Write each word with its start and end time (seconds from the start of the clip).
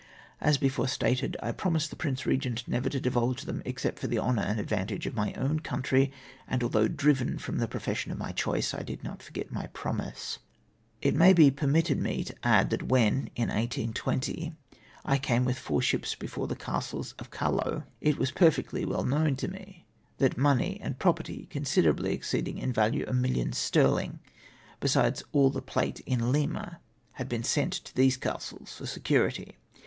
As 0.41 0.57
before 0.57 0.87
stated, 0.87 1.37
I 1.43 1.51
promised 1.51 1.91
the 1.91 1.95
Prince 1.95 2.23
Eegent 2.23 2.67
never 2.67 2.89
to 2.89 2.99
divulge 2.99 3.43
them 3.43 3.61
except 3.65 3.99
for 3.99 4.07
the 4.07 4.17
honour 4.17 4.41
and 4.41 4.59
advantage 4.59 5.05
of 5.05 5.13
my 5.13 5.31
own 5.33 5.59
country, 5.59 6.11
and 6.47 6.63
although 6.63 6.87
driven 6.87 7.37
from 7.37 7.59
the 7.59 7.67
profession 7.67 8.11
of 8.11 8.17
my 8.17 8.31
choice 8.31 8.73
I 8.73 8.81
did 8.81 9.03
not 9.03 9.21
forget 9.21 9.51
my 9.51 9.67
promise. 9.67 10.39
It 11.03 11.13
may 11.15 11.33
be 11.33 11.51
permitted 11.51 11.99
me 11.99 12.23
to 12.23 12.33
add 12.43 12.71
that 12.71 12.81
when, 12.87 13.29
in 13.35 13.49
1820, 13.49 14.55
I 15.05 15.17
came 15.19 15.45
with 15.45 15.59
four 15.59 15.83
ships 15.83 16.15
before 16.15 16.47
the 16.47 16.55
Castles 16.55 17.13
of 17.19 17.29
Callao, 17.29 17.51
,IN 17.51 17.53
SPITE 17.53 17.61
OP 17.61 17.99
DIFFICULTIES. 18.01 18.15
237 18.15 18.15
it 18.15 18.19
was 18.19 18.31
perfectly 18.31 18.85
well 18.85 19.03
known 19.03 19.35
to 19.35 19.47
me 19.47 19.85
that 20.17 20.35
money 20.35 20.81
anJ 20.83 20.97
property 20.97 21.45
considerably 21.51 22.11
exceeding 22.11 22.57
in 22.57 22.73
valne 22.73 23.03
a 23.07 23.13
million 23.13 23.53
sterling, 23.53 24.19
besides 24.79 25.21
all 25.31 25.51
the 25.51 25.61
plate 25.61 25.99
in 26.07 26.31
Lima, 26.31 26.79
had 27.11 27.29
been 27.29 27.43
sent 27.43 27.73
to 27.73 27.93
these 27.95 28.17
castles 28.17 28.73
for 28.75 28.87
security. 28.87 29.57